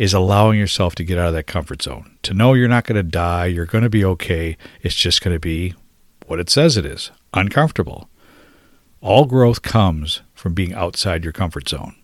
is 0.01 0.13
allowing 0.13 0.57
yourself 0.57 0.95
to 0.95 1.03
get 1.03 1.17
out 1.17 1.27
of 1.27 1.33
that 1.33 1.47
comfort 1.47 1.81
zone. 1.81 2.17
To 2.23 2.33
know 2.33 2.53
you're 2.53 2.67
not 2.67 2.85
going 2.85 2.95
to 2.95 3.03
die, 3.03 3.45
you're 3.45 3.65
going 3.65 3.83
to 3.83 3.89
be 3.89 4.05
okay. 4.05 4.57
It's 4.81 4.95
just 4.95 5.21
going 5.21 5.35
to 5.35 5.39
be 5.39 5.73
what 6.27 6.39
it 6.39 6.49
says 6.49 6.77
it 6.77 6.85
is, 6.85 7.11
uncomfortable. 7.33 8.09
All 9.01 9.25
growth 9.25 9.61
comes 9.61 10.21
from 10.33 10.53
being 10.53 10.73
outside 10.73 11.23
your 11.23 11.33
comfort 11.33 11.67
zone. 11.69 11.95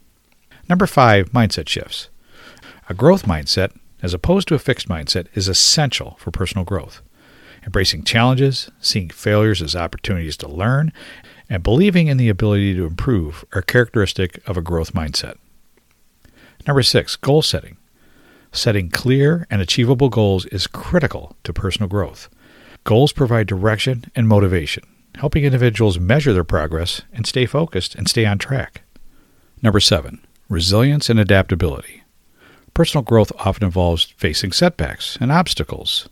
Number 0.67 0.87
5, 0.87 1.31
mindset 1.31 1.69
shifts. 1.69 2.09
A 2.89 2.93
growth 2.93 3.23
mindset 3.23 3.71
as 4.01 4.13
opposed 4.13 4.47
to 4.47 4.55
a 4.55 4.59
fixed 4.59 4.87
mindset, 4.87 5.27
is 5.33 5.47
essential 5.47 6.15
for 6.19 6.31
personal 6.31 6.65
growth. 6.65 7.01
Embracing 7.63 8.03
challenges, 8.03 8.69
seeing 8.79 9.09
failures 9.09 9.61
as 9.61 9.75
opportunities 9.75 10.37
to 10.37 10.47
learn, 10.47 10.93
and 11.49 11.63
believing 11.63 12.07
in 12.07 12.17
the 12.17 12.29
ability 12.29 12.73
to 12.75 12.85
improve 12.85 13.43
are 13.53 13.61
characteristic 13.61 14.39
of 14.47 14.57
a 14.57 14.61
growth 14.61 14.93
mindset. 14.93 15.37
Number 16.65 16.83
six, 16.83 17.15
goal 17.15 17.41
setting. 17.41 17.76
Setting 18.57 18.89
clear 18.89 19.45
and 19.51 19.61
achievable 19.61 20.09
goals 20.09 20.47
is 20.47 20.65
critical 20.65 21.35
to 21.43 21.53
personal 21.53 21.87
growth. 21.87 22.27
Goals 22.85 23.13
provide 23.13 23.45
direction 23.45 24.05
and 24.15 24.27
motivation, 24.27 24.83
helping 25.19 25.43
individuals 25.43 25.99
measure 25.99 26.33
their 26.33 26.43
progress 26.43 27.03
and 27.13 27.27
stay 27.27 27.45
focused 27.45 27.93
and 27.93 28.09
stay 28.09 28.25
on 28.25 28.39
track. 28.39 28.81
Number 29.61 29.79
seven, 29.79 30.25
resilience 30.49 31.07
and 31.07 31.19
adaptability. 31.19 32.01
Personal 32.73 33.03
growth 33.03 33.31
often 33.37 33.63
involves 33.63 34.05
facing 34.17 34.51
setbacks 34.51 35.19
and 35.21 35.31
obstacles. 35.31 36.09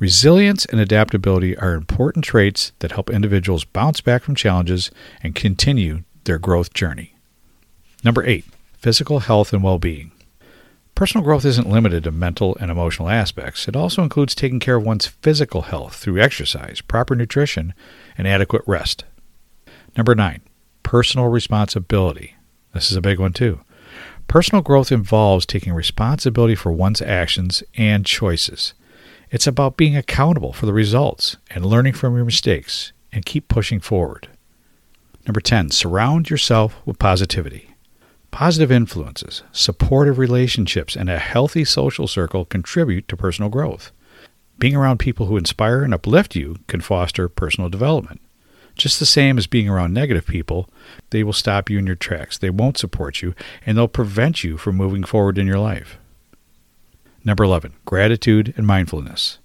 Resilience 0.00 0.64
and 0.64 0.80
adaptability 0.80 1.56
are 1.56 1.74
important 1.74 2.24
traits 2.24 2.72
that 2.80 2.90
help 2.90 3.10
individuals 3.10 3.64
bounce 3.64 4.00
back 4.00 4.24
from 4.24 4.34
challenges 4.34 4.90
and 5.22 5.36
continue 5.36 6.02
their 6.24 6.38
growth 6.38 6.74
journey. 6.74 7.14
Number 8.02 8.24
eight, 8.24 8.44
physical 8.76 9.20
health 9.20 9.52
and 9.52 9.62
well 9.62 9.78
being. 9.78 10.10
Personal 11.00 11.24
growth 11.24 11.46
isn't 11.46 11.66
limited 11.66 12.04
to 12.04 12.10
mental 12.10 12.58
and 12.60 12.70
emotional 12.70 13.08
aspects. 13.08 13.66
It 13.66 13.74
also 13.74 14.02
includes 14.02 14.34
taking 14.34 14.60
care 14.60 14.76
of 14.76 14.84
one's 14.84 15.06
physical 15.06 15.62
health 15.62 15.96
through 15.96 16.20
exercise, 16.20 16.82
proper 16.82 17.16
nutrition, 17.16 17.72
and 18.18 18.28
adequate 18.28 18.60
rest. 18.66 19.06
Number 19.96 20.14
nine, 20.14 20.42
personal 20.82 21.28
responsibility. 21.28 22.36
This 22.74 22.90
is 22.90 22.98
a 22.98 23.00
big 23.00 23.18
one 23.18 23.32
too. 23.32 23.60
Personal 24.28 24.60
growth 24.60 24.92
involves 24.92 25.46
taking 25.46 25.72
responsibility 25.72 26.54
for 26.54 26.70
one's 26.70 27.00
actions 27.00 27.62
and 27.78 28.04
choices. 28.04 28.74
It's 29.30 29.46
about 29.46 29.78
being 29.78 29.96
accountable 29.96 30.52
for 30.52 30.66
the 30.66 30.74
results 30.74 31.38
and 31.48 31.64
learning 31.64 31.94
from 31.94 32.14
your 32.14 32.26
mistakes 32.26 32.92
and 33.10 33.24
keep 33.24 33.48
pushing 33.48 33.80
forward. 33.80 34.28
Number 35.26 35.40
10, 35.40 35.70
surround 35.70 36.28
yourself 36.28 36.76
with 36.84 36.98
positivity. 36.98 37.69
Positive 38.30 38.70
influences, 38.70 39.42
supportive 39.52 40.18
relationships, 40.18 40.96
and 40.96 41.10
a 41.10 41.18
healthy 41.18 41.64
social 41.64 42.06
circle 42.06 42.44
contribute 42.44 43.08
to 43.08 43.16
personal 43.16 43.50
growth. 43.50 43.90
Being 44.58 44.76
around 44.76 44.98
people 44.98 45.26
who 45.26 45.36
inspire 45.36 45.82
and 45.82 45.92
uplift 45.92 46.36
you 46.36 46.56
can 46.68 46.80
foster 46.80 47.28
personal 47.28 47.68
development. 47.68 48.20
Just 48.76 48.98
the 48.98 49.06
same 49.06 49.36
as 49.36 49.46
being 49.46 49.68
around 49.68 49.92
negative 49.92 50.26
people, 50.26 50.68
they 51.10 51.24
will 51.24 51.32
stop 51.32 51.68
you 51.68 51.78
in 51.78 51.86
your 51.86 51.96
tracks. 51.96 52.38
They 52.38 52.50
won't 52.50 52.78
support 52.78 53.20
you, 53.20 53.34
and 53.66 53.76
they'll 53.76 53.88
prevent 53.88 54.44
you 54.44 54.56
from 54.56 54.76
moving 54.76 55.02
forward 55.02 55.36
in 55.36 55.46
your 55.46 55.58
life. 55.58 55.98
Number 57.24 57.44
11, 57.44 57.74
gratitude 57.84 58.54
and 58.56 58.66
mindfulness. 58.66 59.38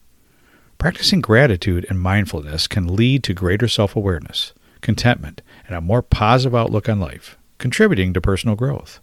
Practicing 0.77 1.22
gratitude 1.22 1.86
and 1.89 2.00
mindfulness 2.00 2.68
can 2.68 2.96
lead 2.96 3.24
to 3.24 3.34
greater 3.34 3.68
self 3.68 3.96
awareness, 3.96 4.54
contentment, 4.82 5.42
and 5.68 5.75
a 5.75 5.82
more 5.82 6.01
positive 6.01 6.56
outlook 6.56 6.88
on 6.88 7.00
life, 7.00 7.38
contributing 7.58 8.14
to 8.14 8.22
personal 8.22 8.56
growth. 8.56 9.00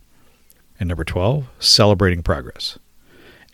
And 0.79 0.89
number 0.89 1.05
12, 1.05 1.49
celebrating 1.59 2.23
progress. 2.23 2.79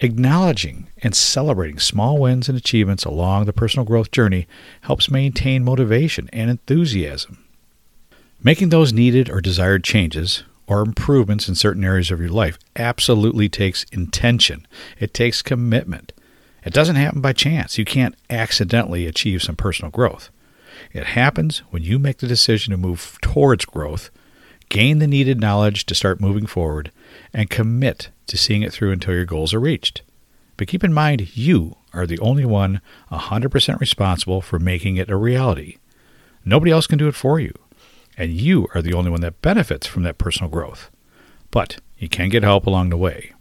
Acknowledging 0.01 0.89
and 1.03 1.15
celebrating 1.15 1.79
small 1.79 2.19
wins 2.19 2.49
and 2.49 2.57
achievements 2.57 3.05
along 3.05 3.45
the 3.45 3.53
personal 3.53 3.85
growth 3.85 4.13
journey 4.13 4.47
helps 4.83 5.11
maintain 5.11 5.65
motivation 5.65 6.31
and 6.33 6.51
enthusiasm. 6.51 7.45
Making 8.43 8.69
those 8.69 8.93
needed 8.93 9.29
or 9.29 9.41
desired 9.41 9.83
changes 9.83 10.45
or 10.69 10.83
improvements 10.83 11.49
in 11.49 11.57
certain 11.57 11.83
areas 11.83 12.13
of 12.13 12.21
your 12.21 12.29
life 12.29 12.59
absolutely 12.77 13.49
takes 13.49 13.85
intention. 13.91 14.67
It 15.01 15.13
takes 15.13 15.43
commitment. 15.43 16.13
It 16.65 16.73
doesn't 16.73 16.97
happen 16.97 17.21
by 17.21 17.33
chance. 17.33 17.79
You 17.79 17.85
can't 17.85 18.15
accidentally 18.31 19.07
achieve 19.07 19.43
some 19.43 19.57
personal 19.57 19.91
growth. 19.91 20.31
It 20.93 21.07
happens 21.07 21.59
when 21.71 21.83
you 21.83 21.99
make 21.99 22.19
the 22.19 22.29
decision 22.29 22.71
to 22.71 22.77
move 22.77 23.19
towards 23.21 23.65
growth, 23.65 24.11
gain 24.69 24.99
the 24.99 25.07
needed 25.07 25.41
knowledge 25.41 25.87
to 25.87 25.95
start 25.95 26.21
moving 26.21 26.47
forward, 26.47 26.91
and 27.33 27.51
commit 27.51 28.11
to 28.27 28.37
seeing 28.37 28.63
it 28.63 28.73
through 28.73 28.93
until 28.93 29.15
your 29.15 29.25
goals 29.25 29.55
are 29.55 29.61
reached. 29.61 30.03
But 30.57 30.69
keep 30.69 30.85
in 30.85 30.93
mind, 30.93 31.37
you 31.37 31.77
are 31.93 32.07
the 32.07 32.19
only 32.19 32.45
one 32.45 32.81
100% 33.11 33.81
responsible 33.81 34.41
for 34.41 34.59
making 34.59 34.97
it 34.97 35.11
a 35.11 35.17
reality. 35.17 35.79
Nobody 36.45 36.71
else 36.71 36.87
can 36.87 36.99
do 36.99 37.09
it 37.09 37.15
for 37.15 37.39
you, 37.39 37.55
and 38.17 38.33
you 38.33 38.67
are 38.75 38.83
the 38.83 38.95
only 38.95 39.11
one 39.11 39.21
that 39.21 39.43
benefits 39.43 39.87
from 39.87 40.03
that 40.03 40.19
personal 40.19 40.51
growth. 40.51 40.91
But 41.51 41.79
you 41.97 42.09
can 42.09 42.29
get 42.29 42.43
help 42.43 42.67
along 42.67 42.91
the 42.91 42.97
way. 42.97 43.33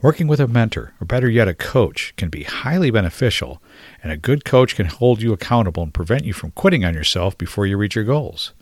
Working 0.00 0.26
with 0.26 0.40
a 0.40 0.46
mentor, 0.46 0.92
or 1.00 1.06
better 1.06 1.30
yet, 1.30 1.48
a 1.48 1.54
coach, 1.54 2.12
can 2.16 2.28
be 2.28 2.42
highly 2.42 2.90
beneficial, 2.90 3.62
and 4.02 4.12
a 4.12 4.18
good 4.18 4.44
coach 4.44 4.76
can 4.76 4.86
hold 4.86 5.22
you 5.22 5.32
accountable 5.32 5.82
and 5.82 5.94
prevent 5.94 6.24
you 6.24 6.34
from 6.34 6.50
quitting 6.50 6.84
on 6.84 6.94
yourself 6.94 7.38
before 7.38 7.66
you 7.66 7.76
reach 7.76 7.94
your 7.94 8.04
goals. 8.04 8.52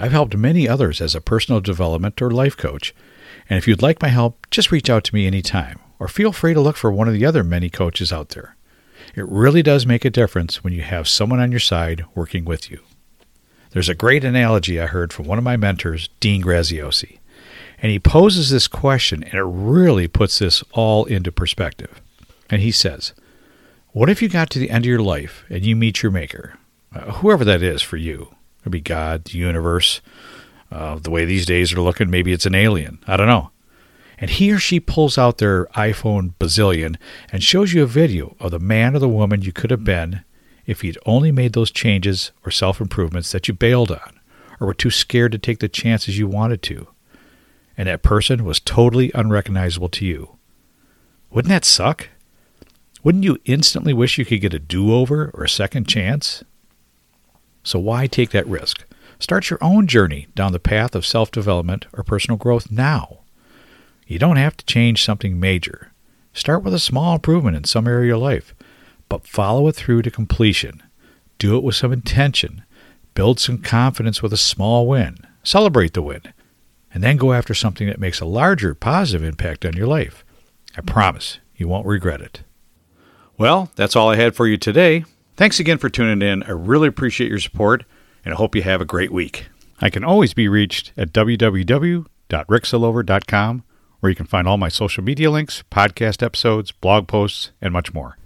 I've 0.00 0.12
helped 0.12 0.36
many 0.36 0.68
others 0.68 1.00
as 1.00 1.16
a 1.16 1.20
personal 1.20 1.60
development 1.60 2.22
or 2.22 2.30
life 2.30 2.56
coach, 2.56 2.94
and 3.50 3.58
if 3.58 3.66
you'd 3.66 3.82
like 3.82 4.00
my 4.00 4.08
help, 4.08 4.48
just 4.48 4.70
reach 4.70 4.88
out 4.88 5.02
to 5.04 5.14
me 5.14 5.26
anytime, 5.26 5.80
or 5.98 6.06
feel 6.06 6.32
free 6.32 6.54
to 6.54 6.60
look 6.60 6.76
for 6.76 6.92
one 6.92 7.08
of 7.08 7.14
the 7.14 7.26
other 7.26 7.42
many 7.42 7.68
coaches 7.68 8.12
out 8.12 8.30
there. 8.30 8.56
It 9.16 9.28
really 9.28 9.62
does 9.62 9.86
make 9.86 10.04
a 10.04 10.10
difference 10.10 10.62
when 10.62 10.72
you 10.72 10.82
have 10.82 11.08
someone 11.08 11.40
on 11.40 11.50
your 11.50 11.60
side 11.60 12.04
working 12.14 12.44
with 12.44 12.70
you. 12.70 12.78
There's 13.70 13.88
a 13.88 13.94
great 13.94 14.24
analogy 14.24 14.80
I 14.80 14.86
heard 14.86 15.12
from 15.12 15.26
one 15.26 15.38
of 15.38 15.44
my 15.44 15.56
mentors, 15.56 16.08
Dean 16.20 16.42
Graziosi, 16.42 17.18
And 17.82 17.90
he 17.90 17.98
poses 17.98 18.50
this 18.50 18.68
question, 18.68 19.24
and 19.24 19.34
it 19.34 19.42
really 19.42 20.06
puts 20.06 20.38
this 20.38 20.62
all 20.72 21.04
into 21.06 21.32
perspective. 21.32 22.00
And 22.48 22.62
he 22.62 22.70
says, 22.70 23.14
What 23.88 24.08
if 24.08 24.22
you 24.22 24.28
got 24.28 24.50
to 24.50 24.58
the 24.60 24.70
end 24.70 24.84
of 24.84 24.88
your 24.90 25.02
life 25.02 25.44
and 25.50 25.64
you 25.64 25.74
meet 25.74 26.02
your 26.02 26.12
maker, 26.12 26.58
uh, 26.94 27.12
whoever 27.12 27.44
that 27.44 27.62
is 27.62 27.82
for 27.82 27.96
you? 27.96 28.34
Could 28.68 28.72
be 28.72 28.80
God, 28.82 29.24
the 29.24 29.38
universe, 29.38 30.02
uh, 30.70 30.96
the 30.96 31.08
way 31.08 31.24
these 31.24 31.46
days 31.46 31.72
are 31.72 31.80
looking, 31.80 32.10
maybe 32.10 32.34
it's 32.34 32.44
an 32.44 32.54
alien. 32.54 32.98
I 33.06 33.16
don't 33.16 33.26
know. 33.26 33.50
And 34.18 34.28
he 34.28 34.52
or 34.52 34.58
she 34.58 34.78
pulls 34.78 35.16
out 35.16 35.38
their 35.38 35.64
iPhone 35.68 36.34
bazillion 36.38 36.96
and 37.32 37.42
shows 37.42 37.72
you 37.72 37.82
a 37.82 37.86
video 37.86 38.36
of 38.38 38.50
the 38.50 38.58
man 38.58 38.94
or 38.94 38.98
the 38.98 39.08
woman 39.08 39.40
you 39.40 39.52
could 39.52 39.70
have 39.70 39.84
been 39.84 40.22
if 40.66 40.84
you'd 40.84 40.98
only 41.06 41.32
made 41.32 41.54
those 41.54 41.70
changes 41.70 42.30
or 42.44 42.50
self 42.50 42.78
improvements 42.78 43.32
that 43.32 43.48
you 43.48 43.54
bailed 43.54 43.90
on 43.90 44.20
or 44.60 44.66
were 44.66 44.74
too 44.74 44.90
scared 44.90 45.32
to 45.32 45.38
take 45.38 45.60
the 45.60 45.68
chances 45.70 46.18
you 46.18 46.28
wanted 46.28 46.60
to. 46.64 46.88
And 47.78 47.88
that 47.88 48.02
person 48.02 48.44
was 48.44 48.60
totally 48.60 49.10
unrecognizable 49.14 49.88
to 49.88 50.04
you. 50.04 50.36
Wouldn't 51.30 51.48
that 51.48 51.64
suck? 51.64 52.10
Wouldn't 53.02 53.24
you 53.24 53.38
instantly 53.46 53.94
wish 53.94 54.18
you 54.18 54.26
could 54.26 54.42
get 54.42 54.52
a 54.52 54.58
do 54.58 54.92
over 54.92 55.30
or 55.32 55.44
a 55.44 55.48
second 55.48 55.88
chance? 55.88 56.44
So 57.68 57.78
why 57.78 58.06
take 58.06 58.30
that 58.30 58.46
risk? 58.46 58.84
Start 59.18 59.50
your 59.50 59.58
own 59.60 59.86
journey 59.86 60.26
down 60.34 60.52
the 60.52 60.58
path 60.58 60.94
of 60.94 61.04
self 61.04 61.30
development 61.30 61.86
or 61.92 62.02
personal 62.02 62.38
growth 62.38 62.70
now. 62.70 63.18
You 64.06 64.18
don't 64.18 64.36
have 64.36 64.56
to 64.56 64.64
change 64.64 65.04
something 65.04 65.38
major. 65.38 65.92
Start 66.32 66.64
with 66.64 66.72
a 66.72 66.78
small 66.78 67.16
improvement 67.16 67.58
in 67.58 67.64
some 67.64 67.86
area 67.86 68.04
of 68.04 68.06
your 68.06 68.16
life, 68.16 68.54
but 69.10 69.26
follow 69.26 69.68
it 69.68 69.76
through 69.76 70.00
to 70.00 70.10
completion. 70.10 70.82
Do 71.38 71.58
it 71.58 71.62
with 71.62 71.76
some 71.76 71.92
intention. 71.92 72.62
Build 73.12 73.38
some 73.38 73.58
confidence 73.58 74.22
with 74.22 74.32
a 74.32 74.38
small 74.38 74.86
win. 74.86 75.18
Celebrate 75.42 75.92
the 75.92 76.00
win. 76.00 76.22
And 76.94 77.02
then 77.04 77.18
go 77.18 77.34
after 77.34 77.52
something 77.52 77.86
that 77.86 78.00
makes 78.00 78.18
a 78.18 78.24
larger 78.24 78.74
positive 78.74 79.22
impact 79.22 79.66
on 79.66 79.74
your 79.74 79.86
life. 79.86 80.24
I 80.74 80.80
promise 80.80 81.38
you 81.54 81.68
won't 81.68 81.86
regret 81.86 82.22
it. 82.22 82.40
Well, 83.36 83.70
that's 83.76 83.94
all 83.94 84.08
I 84.08 84.16
had 84.16 84.34
for 84.34 84.46
you 84.46 84.56
today. 84.56 85.04
Thanks 85.38 85.58
again 85.60 85.78
for 85.78 85.88
tuning 85.88 86.20
in. 86.20 86.42
I 86.42 86.50
really 86.50 86.88
appreciate 86.88 87.30
your 87.30 87.38
support, 87.38 87.84
and 88.24 88.34
I 88.34 88.36
hope 88.36 88.56
you 88.56 88.62
have 88.62 88.80
a 88.80 88.84
great 88.84 89.12
week. 89.12 89.46
I 89.80 89.88
can 89.88 90.02
always 90.02 90.34
be 90.34 90.48
reached 90.48 90.92
at 90.96 91.12
www.ricksillover.com 91.12 93.62
where 94.00 94.10
you 94.10 94.16
can 94.16 94.26
find 94.26 94.48
all 94.48 94.56
my 94.56 94.68
social 94.68 95.04
media 95.04 95.30
links, 95.30 95.62
podcast 95.70 96.24
episodes, 96.24 96.72
blog 96.72 97.06
posts, 97.06 97.52
and 97.60 97.72
much 97.72 97.94
more. 97.94 98.18